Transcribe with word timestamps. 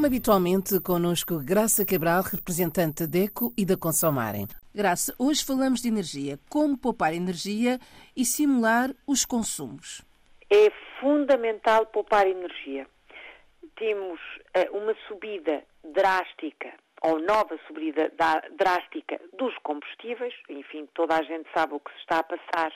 como 0.00 0.06
habitualmente, 0.06 0.80
connosco 0.80 1.44
Graça 1.44 1.84
Cabral, 1.84 2.22
representante 2.22 3.06
da 3.06 3.06
DECO 3.06 3.52
e 3.54 3.66
da 3.66 3.76
Consomarem. 3.76 4.46
Graça, 4.74 5.14
hoje 5.18 5.44
falamos 5.44 5.82
de 5.82 5.88
energia. 5.88 6.38
Como 6.48 6.78
poupar 6.78 7.12
energia 7.12 7.78
e 8.16 8.24
simular 8.24 8.94
os 9.06 9.26
consumos? 9.26 10.00
É 10.48 10.72
fundamental 10.98 11.84
poupar 11.84 12.26
energia. 12.26 12.86
Temos 13.76 14.18
uh, 14.56 14.74
uma 14.74 14.94
subida 15.06 15.62
drástica 15.84 16.72
ou 17.02 17.18
nova 17.18 17.58
subida 17.66 18.10
drástica 18.56 19.20
dos 19.38 19.54
combustíveis, 19.62 20.32
enfim, 20.48 20.88
toda 20.94 21.16
a 21.16 21.22
gente 21.22 21.46
sabe 21.54 21.74
o 21.74 21.80
que 21.80 21.92
se 21.92 21.98
está 21.98 22.20
a 22.20 22.22
passar 22.22 22.72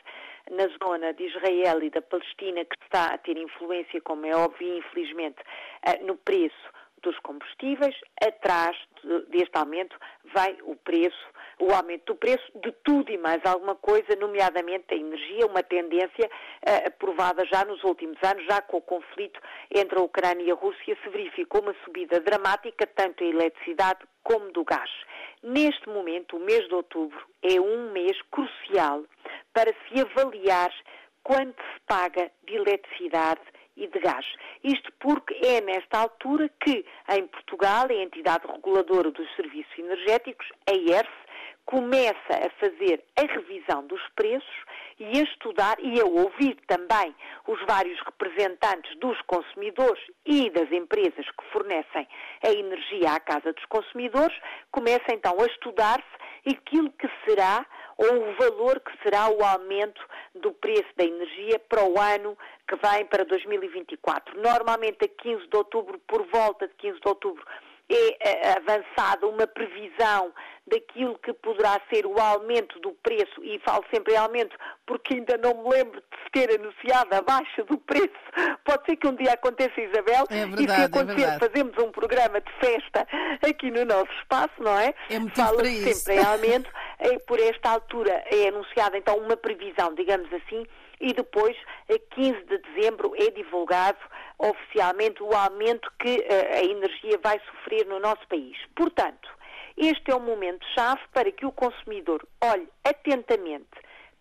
na 0.50 0.68
zona 0.82 1.14
de 1.14 1.24
Israel 1.24 1.82
e 1.82 1.88
da 1.88 2.02
Palestina, 2.02 2.66
que 2.66 2.76
está 2.84 3.14
a 3.14 3.18
ter 3.18 3.38
influência, 3.38 4.00
como 4.02 4.26
é 4.26 4.36
óbvio, 4.36 4.76
infelizmente, 4.76 5.38
eh, 5.86 5.98
no 6.04 6.16
preço 6.16 6.74
dos 7.04 7.18
combustíveis, 7.20 7.94
atrás 8.20 8.76
deste 9.28 9.56
aumento 9.56 9.96
vai 10.32 10.56
o 10.62 10.74
preço, 10.76 11.26
o 11.60 11.72
aumento 11.72 12.06
do 12.06 12.14
preço 12.16 12.44
de 12.56 12.72
tudo 12.82 13.12
e 13.12 13.18
mais 13.18 13.44
alguma 13.44 13.74
coisa, 13.74 14.16
nomeadamente 14.18 14.92
a 14.92 14.96
energia, 14.96 15.46
uma 15.46 15.62
tendência 15.62 16.26
uh, 16.26 16.90
provada 16.98 17.44
já 17.46 17.64
nos 17.64 17.82
últimos 17.84 18.18
anos, 18.22 18.44
já 18.46 18.60
com 18.62 18.78
o 18.78 18.82
conflito 18.82 19.40
entre 19.74 19.98
a 19.98 20.02
Ucrânia 20.02 20.44
e 20.44 20.50
a 20.50 20.54
Rússia, 20.54 20.96
se 21.02 21.08
verificou 21.10 21.62
uma 21.62 21.74
subida 21.84 22.18
dramática 22.20 22.86
tanto 22.86 23.22
da 23.22 23.30
eletricidade 23.30 24.00
como 24.22 24.50
do 24.52 24.64
gás. 24.64 24.90
Neste 25.42 25.88
momento, 25.88 26.36
o 26.36 26.40
mês 26.40 26.66
de 26.66 26.74
outubro 26.74 27.24
é 27.42 27.60
um 27.60 27.92
mês 27.92 28.20
crucial 28.30 29.04
para 29.52 29.72
se 29.86 30.00
avaliar 30.00 30.72
quanto 31.22 31.62
se 31.62 31.80
paga 31.86 32.30
de 32.44 32.54
eletricidade 32.54 33.40
e 33.76 33.86
de 33.86 33.98
gás. 33.98 34.26
Isto 34.62 34.92
porque 35.00 35.34
é 35.44 35.60
nesta 35.60 35.98
altura 35.98 36.50
que, 36.60 36.84
em 37.10 37.26
Portugal, 37.26 37.86
a 37.90 37.94
entidade 37.94 38.46
reguladora 38.46 39.10
dos 39.10 39.28
serviços 39.36 39.78
energéticos, 39.78 40.46
a 40.66 40.72
ERS, 40.72 41.24
começa 41.66 42.14
a 42.30 42.50
fazer 42.60 43.02
a 43.16 43.22
revisão 43.22 43.86
dos 43.86 44.00
preços 44.14 44.54
e 44.98 45.18
a 45.18 45.22
estudar 45.22 45.76
e 45.80 46.00
a 46.00 46.04
ouvir 46.04 46.56
também 46.66 47.14
os 47.46 47.58
vários 47.66 47.98
representantes 48.00 48.94
dos 48.98 49.20
consumidores 49.22 50.02
e 50.26 50.50
das 50.50 50.70
empresas 50.70 51.26
que 51.30 51.44
fornecem 51.52 52.06
a 52.46 52.50
energia 52.50 53.12
à 53.12 53.20
casa 53.20 53.52
dos 53.52 53.64
consumidores, 53.66 54.36
começa 54.70 55.06
então 55.12 55.40
a 55.40 55.46
estudar-se 55.46 56.54
aquilo 56.54 56.90
que 56.92 57.08
será 57.26 57.64
ou 57.96 58.30
o 58.30 58.34
valor 58.36 58.80
que 58.80 58.92
será 59.02 59.28
o 59.28 59.42
aumento 59.44 60.00
do 60.34 60.52
preço 60.52 60.88
da 60.96 61.04
energia 61.04 61.58
para 61.68 61.84
o 61.84 61.98
ano 62.00 62.36
que 62.68 62.76
vem 62.76 63.04
para 63.06 63.24
2024. 63.24 64.40
Normalmente 64.40 65.04
a 65.04 65.08
15 65.08 65.46
de 65.48 65.56
outubro, 65.56 65.98
por 66.06 66.26
volta 66.26 66.66
de 66.66 66.74
15 66.74 67.00
de 67.00 67.08
outubro, 67.08 67.44
é 67.88 68.16
eh, 68.20 68.54
avançada 68.56 69.26
uma 69.26 69.46
previsão 69.46 70.32
daquilo 70.66 71.18
que 71.18 71.32
poderá 71.34 71.78
ser 71.92 72.06
o 72.06 72.18
aumento 72.18 72.80
do 72.80 72.92
preço, 73.02 73.42
e 73.42 73.58
falo 73.58 73.84
sempre 73.92 74.14
em 74.14 74.16
aumento 74.16 74.56
porque 74.86 75.14
ainda 75.14 75.36
não 75.36 75.62
me 75.62 75.76
lembro 75.76 76.00
de 76.00 76.16
se 76.24 76.30
ter 76.32 76.58
anunciado 76.58 77.14
a 77.14 77.20
baixa 77.20 77.62
do 77.64 77.76
preço. 77.78 78.08
Pode 78.64 78.86
ser 78.86 78.96
que 78.96 79.06
um 79.06 79.14
dia 79.14 79.32
aconteça, 79.32 79.78
Isabel, 79.78 80.24
é 80.30 80.46
verdade, 80.46 80.64
e 80.64 80.68
se 80.74 80.82
acontecer, 80.82 81.28
é 81.28 81.38
fazemos 81.38 81.76
um 81.78 81.90
programa 81.90 82.40
de 82.40 82.52
festa 82.52 83.06
aqui 83.46 83.70
no 83.70 83.84
nosso 83.84 84.10
espaço, 84.20 84.54
não 84.58 84.78
é? 84.78 84.94
É 85.10 85.20
Fala 85.34 85.64
sempre 85.64 86.14
em 86.14 86.24
aumento, 86.24 86.70
por 87.26 87.38
esta 87.38 87.70
altura 87.70 88.24
é 88.26 88.48
anunciada 88.48 88.96
então 88.96 89.18
uma 89.18 89.36
previsão, 89.36 89.94
digamos 89.94 90.32
assim, 90.32 90.66
e 91.00 91.12
depois, 91.12 91.56
a 91.90 92.14
15 92.14 92.44
de 92.44 92.58
dezembro, 92.58 93.14
é 93.16 93.30
divulgado 93.30 93.98
oficialmente 94.38 95.22
o 95.22 95.32
aumento 95.34 95.90
que 95.98 96.18
uh, 96.18 96.54
a 96.54 96.64
energia 96.64 97.18
vai 97.22 97.40
sofrer 97.40 97.86
no 97.86 98.00
nosso 98.00 98.26
país. 98.28 98.56
Portanto, 98.74 99.28
este 99.76 100.10
é 100.10 100.14
o 100.14 100.20
momento-chave 100.20 101.00
para 101.12 101.30
que 101.30 101.44
o 101.44 101.52
consumidor 101.52 102.26
olhe 102.40 102.68
atentamente 102.84 103.66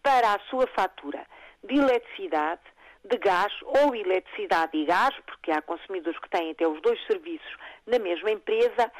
para 0.02 0.34
a 0.34 0.40
sua 0.50 0.68
fatura 0.68 1.26
de 1.64 1.76
eletricidade, 1.76 2.62
de 3.06 3.18
gás 3.18 3.54
ou 3.62 3.96
eletricidade 3.96 4.76
e 4.78 4.86
gás, 4.86 5.16
porque 5.26 5.52
há 5.52 5.62
consumidores 5.62 6.20
que 6.20 6.30
têm 6.30 6.52
até 6.52 6.68
os 6.68 6.82
dois 6.82 7.00
serviços 7.06 7.56
na 7.86 8.00
mesma 8.00 8.32
empresa, 8.32 8.92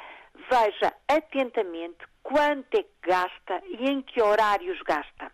veja 0.50 0.94
atentamente 1.08 2.13
quanto 2.24 2.76
é 2.76 2.84
que 2.84 2.90
gasta 3.04 3.62
e 3.66 3.90
em 3.90 4.02
que 4.02 4.22
horários 4.22 4.82
gasta. 4.82 5.32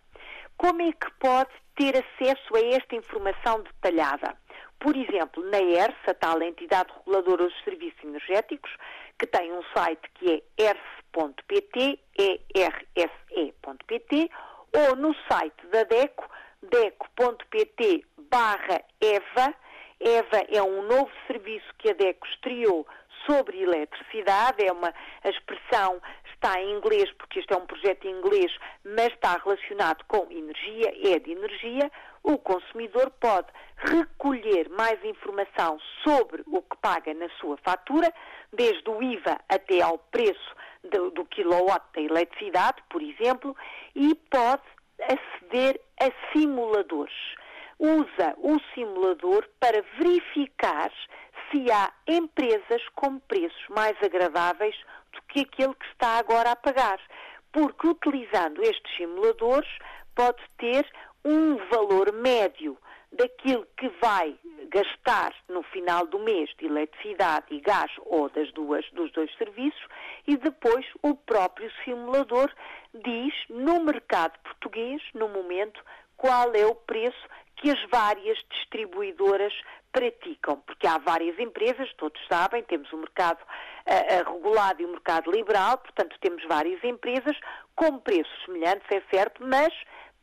Como 0.56 0.82
é 0.82 0.92
que 0.92 1.10
pode 1.18 1.50
ter 1.74 1.94
acesso 1.96 2.54
a 2.54 2.60
esta 2.60 2.94
informação 2.94 3.62
detalhada? 3.62 4.36
Por 4.78 4.96
exemplo, 4.96 5.42
na 5.50 5.58
ERS, 5.58 5.96
a 6.06 6.14
tal 6.14 6.42
entidade 6.42 6.92
reguladora 6.98 7.44
dos 7.44 7.64
serviços 7.64 8.02
energéticos, 8.02 8.70
que 9.18 9.26
tem 9.26 9.52
um 9.52 9.62
site 9.76 10.10
que 10.14 10.32
é 10.32 10.42
erse.pt, 10.62 11.98
erse.pt, 12.54 14.30
ou 14.76 14.96
no 14.96 15.14
site 15.30 15.66
da 15.66 15.84
DECO, 15.84 16.28
deco.pt 16.62 18.04
barra 18.30 18.82
EVA. 19.00 19.54
EVA 20.00 20.46
é 20.48 20.62
um 20.62 20.82
novo 20.82 21.10
serviço 21.26 21.66
que 21.78 21.90
a 21.90 21.94
DECO 21.94 22.26
estreou 22.26 22.86
sobre 23.26 23.62
eletricidade, 23.62 24.64
é 24.64 24.72
uma 24.72 24.94
expressão 25.24 26.00
está 26.40 26.58
em 26.58 26.72
inglês 26.72 27.12
porque 27.18 27.40
este 27.40 27.52
é 27.52 27.56
um 27.56 27.66
projeto 27.66 28.06
em 28.06 28.16
inglês, 28.16 28.50
mas 28.82 29.08
está 29.08 29.36
relacionado 29.36 30.02
com 30.08 30.26
energia, 30.30 31.14
é 31.14 31.18
de 31.18 31.32
energia. 31.32 31.92
O 32.22 32.38
consumidor 32.38 33.10
pode 33.20 33.48
recolher 33.76 34.70
mais 34.70 35.02
informação 35.04 35.78
sobre 36.02 36.42
o 36.46 36.62
que 36.62 36.76
paga 36.80 37.12
na 37.12 37.28
sua 37.38 37.58
fatura, 37.58 38.12
desde 38.52 38.88
o 38.88 39.02
IVA 39.02 39.38
até 39.48 39.82
ao 39.82 39.98
preço 39.98 40.56
do, 40.82 41.10
do 41.10 41.24
kilowatt 41.26 41.84
da 41.94 42.00
eletricidade, 42.00 42.82
por 42.88 43.02
exemplo, 43.02 43.54
e 43.94 44.14
pode 44.30 44.62
aceder 45.02 45.78
a 46.00 46.10
simuladores. 46.32 47.14
Usa 47.78 48.34
o 48.38 48.58
simulador 48.74 49.46
para 49.58 49.82
verificar 49.98 50.90
se 51.50 51.70
há 51.72 51.90
empresas 52.06 52.82
com 52.94 53.18
preços 53.20 53.68
mais 53.70 53.96
agradáveis 54.02 54.76
que 55.28 55.40
aquele 55.40 55.74
que 55.74 55.86
está 55.86 56.18
agora 56.18 56.52
a 56.52 56.56
pagar. 56.56 57.00
Porque 57.52 57.86
utilizando 57.86 58.62
estes 58.62 58.96
simuladores 58.96 59.70
pode 60.14 60.42
ter 60.58 60.86
um 61.24 61.56
valor 61.68 62.12
médio 62.12 62.78
daquilo 63.12 63.66
que 63.76 63.88
vai 64.00 64.36
gastar 64.68 65.34
no 65.48 65.62
final 65.64 66.06
do 66.06 66.18
mês 66.20 66.48
de 66.58 66.66
eletricidade 66.66 67.46
e 67.50 67.60
gás 67.60 67.90
ou 68.06 68.28
das 68.28 68.52
duas, 68.52 68.88
dos 68.92 69.10
dois 69.12 69.34
serviços 69.36 69.84
e 70.26 70.36
depois 70.36 70.86
o 71.02 71.14
próprio 71.14 71.70
simulador 71.84 72.52
diz 72.94 73.34
no 73.48 73.82
mercado 73.82 74.38
português, 74.44 75.02
no 75.14 75.28
momento, 75.28 75.82
qual 76.16 76.52
é 76.54 76.64
o 76.66 76.74
preço 76.74 77.28
que 77.60 77.70
as 77.70 77.90
várias 77.90 78.38
distribuidoras 78.50 79.52
praticam, 79.92 80.56
porque 80.66 80.86
há 80.86 80.96
várias 80.96 81.38
empresas, 81.38 81.92
todos 81.98 82.18
sabem, 82.26 82.62
temos 82.62 82.90
o 82.92 82.96
um 82.96 83.00
mercado 83.00 83.40
uh, 83.42 84.32
regulado 84.32 84.80
e 84.80 84.86
o 84.86 84.88
um 84.88 84.92
mercado 84.92 85.30
liberal, 85.30 85.76
portanto 85.76 86.16
temos 86.20 86.42
várias 86.46 86.82
empresas 86.82 87.36
com 87.76 87.98
preços 87.98 88.44
semelhantes, 88.46 88.86
é 88.90 89.02
certo, 89.14 89.44
mas 89.44 89.72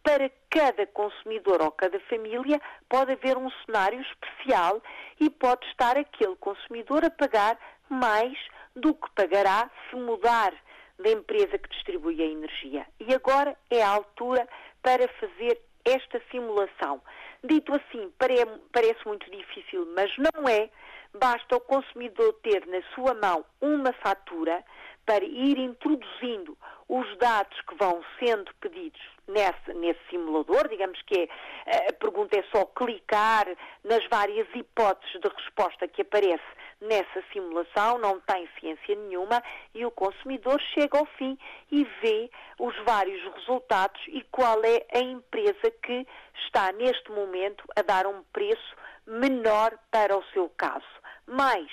para 0.01 0.31
cada 0.49 0.87
consumidor 0.87 1.61
ou 1.61 1.69
cada 1.69 1.99
família 2.01 2.59
pode 2.89 3.11
haver 3.11 3.37
um 3.37 3.51
cenário 3.65 4.01
especial 4.01 4.81
e 5.19 5.29
pode 5.29 5.65
estar 5.67 5.95
aquele 5.95 6.35
consumidor 6.37 7.05
a 7.05 7.11
pagar 7.11 7.59
mais 7.89 8.37
do 8.75 8.95
que 8.95 9.09
pagará 9.11 9.69
se 9.89 9.95
mudar 9.95 10.53
da 10.97 11.11
empresa 11.11 11.57
que 11.57 11.69
distribui 11.69 12.21
a 12.21 12.25
energia. 12.25 12.87
E 12.99 13.13
agora 13.13 13.55
é 13.69 13.83
a 13.83 13.89
altura 13.89 14.47
para 14.81 15.07
fazer 15.19 15.61
esta 15.85 16.21
simulação. 16.31 16.96
Parece 18.71 19.05
muito 19.05 19.29
difícil, 19.31 19.87
mas 19.95 20.11
não 20.17 20.47
é. 20.47 20.69
Basta 21.13 21.55
o 21.55 21.61
consumidor 21.61 22.33
ter 22.43 22.65
na 22.67 22.81
sua 22.93 23.13
mão 23.13 23.45
uma 23.61 23.93
fatura 23.93 24.63
para 25.05 25.23
ir 25.23 25.57
introduzindo 25.57 26.57
os 26.89 27.17
dados 27.17 27.59
que 27.61 27.75
vão 27.75 28.03
sendo 28.19 28.53
pedidos 28.59 29.01
nesse, 29.27 29.73
nesse 29.75 29.99
simulador, 30.09 30.67
digamos 30.67 31.01
que 31.03 31.29
é, 31.65 31.89
a 31.89 31.93
pergunta 31.93 32.37
é 32.37 32.43
só 32.53 32.65
clicar 32.65 33.45
nas 33.83 34.05
várias 34.09 34.47
hipóteses 34.53 35.19
de 35.19 35.29
resposta 35.29 35.87
que 35.87 36.01
aparece 36.01 36.43
nessa 36.81 37.23
simulação, 37.31 37.97
não 37.97 38.19
tem 38.21 38.47
ciência 38.59 38.95
nenhuma 38.95 39.41
e 39.73 39.85
o 39.85 39.91
consumidor 39.91 40.59
chega 40.73 40.97
ao 40.97 41.05
fim 41.05 41.37
e 41.71 41.83
vê 42.01 42.29
os 42.59 42.75
vários 42.83 43.21
resultados 43.35 44.01
e 44.07 44.21
qual 44.31 44.63
é 44.63 44.85
a 44.93 44.99
empresa 44.99 45.71
que 45.83 46.05
está 46.45 46.71
neste 46.71 47.11
momento 47.11 47.63
a 47.75 47.81
dar 47.81 48.05
um 48.05 48.23
preço 48.31 48.75
menor 49.05 49.77
para 49.91 50.17
o 50.17 50.23
seu 50.33 50.49
caso. 50.49 50.85
Mas 51.25 51.67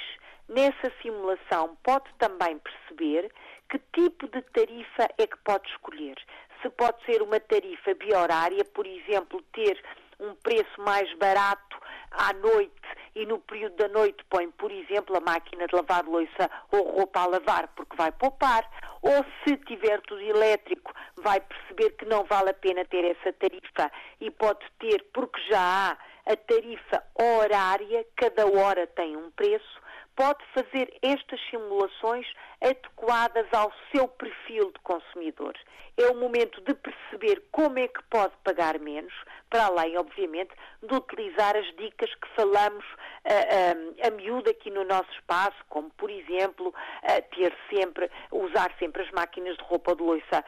nessa 0.49 0.93
simulação 1.03 1.77
pode 1.83 2.13
também 2.19 2.59
perceber 2.59 3.31
que 3.69 3.79
tipo 3.93 4.29
de 4.29 4.43
tarifa 4.43 5.09
é 5.19 5.27
que 5.27 5.37
pode 5.39 5.69
escolher. 5.71 6.17
Se 6.63 6.71
pode 6.71 7.05
ser 7.05 7.23
uma 7.23 7.41
tarifa 7.41 7.95
biorária, 7.95 8.65
por 8.65 8.87
exemplo, 8.87 9.43
ter 9.53 9.83
um 10.19 10.35
preço 10.37 10.81
mais 10.81 11.13
barato 11.19 11.79
à 12.17 12.33
noite 12.33 12.73
e 13.15 13.25
no 13.27 13.39
período 13.39 13.77
da 13.77 13.89
noite 13.89 14.25
põe, 14.29 14.51
por 14.51 14.71
exemplo, 14.71 15.17
a 15.17 15.21
máquina 15.21 15.67
de 15.67 15.75
lavar 15.75 16.05
louça 16.05 16.51
ou 16.71 16.91
roupa 16.91 17.21
a 17.21 17.27
lavar 17.27 17.69
porque 17.69 17.97
vai 17.97 18.11
poupar, 18.13 18.69
ou 19.03 19.25
se 19.45 19.57
tiver 19.59 20.01
tudo 20.03 20.21
elétrico, 20.21 20.93
vai 21.17 21.41
perceber 21.41 21.91
que 21.91 22.05
não 22.07 22.25
vale 22.25 22.51
a 22.51 22.55
pena 22.55 22.85
ter 22.85 23.05
essa 23.05 23.33
tarifa 23.33 23.91
e 24.21 24.31
pode 24.31 24.65
ter 24.79 25.05
porque 25.13 25.41
já 25.49 25.61
há 25.61 25.97
a 26.27 26.37
tarifa 26.37 27.05
horária, 27.15 28.07
cada 28.17 28.47
hora 28.47 28.87
tem 28.87 29.17
um 29.17 29.31
preço, 29.31 29.81
pode 30.17 30.45
fazer 30.55 30.93
estas 31.03 31.41
simulações 31.51 32.27
adequadas 32.61 33.47
ao 33.53 33.73
seu 33.95 34.09
perfil 34.09 34.73
de 34.73 34.79
consumidor. 34.83 35.55
É 35.97 36.09
o 36.09 36.17
momento 36.17 36.61
de 36.63 36.75
perceber 36.75 37.43
como 37.53 37.79
é 37.79 37.87
que 37.87 38.03
pode 38.11 38.33
pagar 38.43 38.81
menos, 38.81 39.13
para 39.49 39.67
além, 39.67 39.97
obviamente, 39.97 40.51
de 40.83 40.93
utilizar 40.93 41.57
as 41.57 41.67
dicas 41.77 42.13
que 42.17 42.29
falamos 42.35 42.85
uh, 42.85 42.97
uh, 43.29 44.07
a 44.07 44.11
miúdo 44.11 44.51
aqui 44.51 44.71
no 44.71 44.83
nosso 44.85 45.11
espaço, 45.13 45.57
como, 45.69 45.91
por 45.91 46.11
exemplo, 46.11 46.69
uh, 46.69 47.37
ter 47.37 47.57
sempre, 47.73 48.11
usar 48.33 48.73
sempre 48.81 49.03
as 49.03 49.11
máquinas 49.13 49.57
de 49.57 49.63
roupa 49.63 49.93
ou 49.93 49.97
de 49.97 50.03
louça 50.03 50.45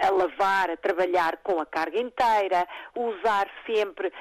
a 0.00 0.10
lavar, 0.10 0.70
a 0.70 0.76
trabalhar 0.76 1.36
com 1.38 1.60
a 1.60 1.66
carga 1.66 1.98
inteira, 1.98 2.66
usar 2.94 3.48
sempre 3.64 4.12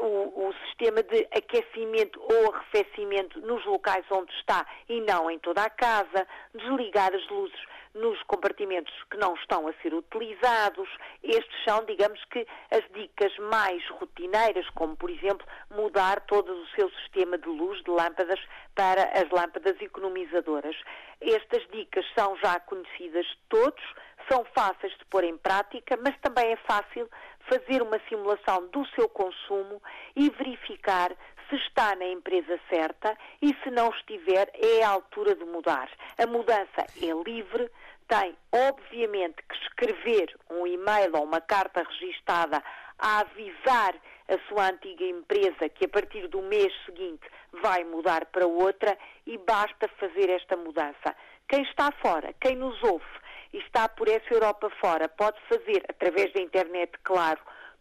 o, 0.00 0.48
o 0.48 0.54
sistema 0.66 1.02
de 1.04 1.28
aquecimento 1.30 2.20
ou 2.20 2.52
arrefecimento 2.52 3.40
nos 3.40 3.64
locais 3.64 4.04
onde 4.12 4.32
está 4.34 4.66
e 4.88 5.00
não 5.00 5.30
em 5.30 5.38
toda 5.38 5.62
a 5.62 5.70
casa, 5.70 6.26
desligar 6.54 7.14
as 7.14 7.28
luzes 7.28 7.60
nos 7.94 8.22
compartimentos 8.22 8.92
que 9.10 9.16
não 9.18 9.34
estão 9.34 9.66
a 9.68 9.72
ser 9.82 9.92
utilizados. 9.92 10.88
Estes 11.22 11.64
são, 11.64 11.84
digamos 11.84 12.22
que, 12.26 12.46
as 12.70 12.82
dicas 12.94 13.36
mais 13.50 13.86
rotineiras, 13.90 14.68
como, 14.70 14.96
por 14.96 15.10
exemplo, 15.10 15.46
mudar 15.70 16.20
todo 16.22 16.52
o 16.52 16.66
seu 16.68 16.90
sistema 16.90 17.36
de 17.36 17.48
luz 17.48 17.82
de 17.84 17.90
lâmpadas 17.90 18.40
para 18.74 19.04
as 19.12 19.28
lâmpadas 19.30 19.80
economizadoras. 19.80 20.76
Estas 21.20 21.66
dicas 21.70 22.04
são 22.16 22.36
já 22.38 22.58
conhecidas 22.60 23.26
de 23.26 23.38
todos, 23.48 23.82
são 24.30 24.44
fáceis 24.54 24.96
de 24.98 25.04
pôr 25.06 25.24
em 25.24 25.36
prática, 25.36 25.98
mas 26.02 26.16
também 26.20 26.52
é 26.52 26.56
fácil 26.56 27.08
fazer 27.48 27.82
uma 27.82 28.00
simulação 28.08 28.66
do 28.68 28.86
seu 28.94 29.08
consumo 29.08 29.82
e 30.16 30.30
verificar 30.30 31.12
se 31.48 31.56
está 31.56 31.94
na 31.96 32.06
empresa 32.06 32.58
certa 32.68 33.16
e 33.40 33.54
se 33.62 33.70
não 33.70 33.90
estiver, 33.90 34.50
é 34.54 34.82
a 34.82 34.90
altura 34.90 35.34
de 35.34 35.44
mudar. 35.44 35.90
A 36.18 36.26
mudança 36.26 36.86
é 37.00 37.12
livre, 37.24 37.70
tem 38.08 38.36
obviamente 38.52 39.42
que 39.48 39.56
escrever 39.62 40.34
um 40.50 40.66
e-mail 40.66 41.16
ou 41.16 41.24
uma 41.24 41.40
carta 41.40 41.82
registada 41.82 42.62
a 42.98 43.20
avisar 43.20 43.94
a 44.28 44.38
sua 44.48 44.70
antiga 44.70 45.04
empresa 45.04 45.68
que 45.68 45.84
a 45.84 45.88
partir 45.88 46.28
do 46.28 46.42
mês 46.42 46.72
seguinte 46.86 47.26
vai 47.60 47.84
mudar 47.84 48.26
para 48.26 48.46
outra 48.46 48.96
e 49.26 49.36
basta 49.38 49.88
fazer 49.98 50.30
esta 50.30 50.56
mudança. 50.56 51.14
Quem 51.48 51.62
está 51.62 51.90
fora, 52.00 52.32
quem 52.40 52.56
nos 52.56 52.82
ouve 52.82 53.04
e 53.52 53.58
está 53.58 53.88
por 53.88 54.08
essa 54.08 54.32
Europa 54.32 54.70
fora, 54.80 55.08
pode 55.08 55.38
fazer, 55.48 55.84
através 55.88 56.32
da 56.32 56.40
internet, 56.40 56.92
claro, 57.02 57.40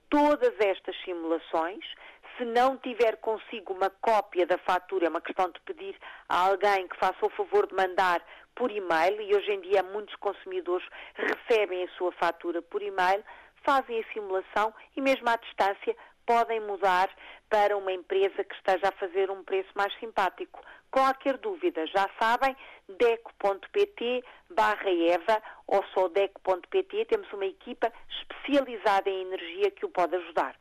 todas 0.09 0.53
estas 0.59 0.95
simulações 1.03 1.85
se 2.41 2.45
não 2.45 2.75
tiver 2.77 3.17
consigo 3.17 3.71
uma 3.71 3.91
cópia 4.01 4.47
da 4.47 4.57
fatura, 4.57 5.05
é 5.05 5.09
uma 5.09 5.21
questão 5.21 5.47
de 5.51 5.59
pedir 5.61 5.95
a 6.27 6.47
alguém 6.47 6.87
que 6.87 6.97
faça 6.97 7.23
o 7.23 7.29
favor 7.29 7.67
de 7.67 7.75
mandar 7.75 8.19
por 8.55 8.71
e-mail, 8.71 9.21
e 9.21 9.35
hoje 9.35 9.51
em 9.51 9.61
dia 9.61 9.83
muitos 9.83 10.15
consumidores 10.15 10.87
recebem 11.15 11.83
a 11.83 11.89
sua 11.89 12.11
fatura 12.13 12.59
por 12.63 12.81
e-mail, 12.81 13.23
fazem 13.63 14.01
a 14.01 14.13
simulação 14.13 14.73
e 14.97 15.01
mesmo 15.01 15.29
à 15.29 15.35
distância 15.35 15.95
podem 16.25 16.59
mudar 16.61 17.09
para 17.47 17.77
uma 17.77 17.91
empresa 17.91 18.43
que 18.43 18.55
esteja 18.55 18.87
a 18.87 18.97
fazer 18.99 19.29
um 19.29 19.43
preço 19.43 19.69
mais 19.75 19.93
simpático. 19.99 20.61
Qualquer 20.89 21.37
dúvida, 21.37 21.85
já 21.87 22.09
sabem, 22.19 22.55
deco.pt 22.89 24.23
barra 24.49 24.89
Eva 24.89 25.43
ou 25.67 25.83
só 25.93 26.07
deco.pt, 26.07 27.05
temos 27.05 27.31
uma 27.33 27.45
equipa 27.45 27.93
especializada 28.09 29.09
em 29.11 29.21
energia 29.21 29.69
que 29.69 29.85
o 29.85 29.89
pode 29.89 30.15
ajudar. 30.15 30.60